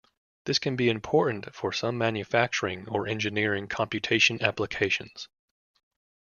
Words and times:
This 0.45 0.57
can 0.57 0.75
be 0.75 0.89
important 0.89 1.53
for 1.53 1.71
some 1.71 1.95
manufacturing 1.95 2.89
or 2.89 3.05
engineering 3.07 3.67
computation 3.67 4.41
applications. 4.41 5.27